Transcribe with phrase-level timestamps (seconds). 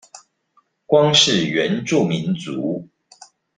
[0.87, 2.89] 光是原住民族